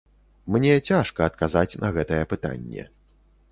[0.55, 2.89] Мне цяжка адказаць на гэтае пытанне.